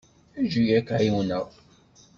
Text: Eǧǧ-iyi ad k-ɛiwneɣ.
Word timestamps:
Eǧǧ-iyi 0.39 0.75
ad 0.79 0.83
k-ɛiwneɣ. 0.87 1.45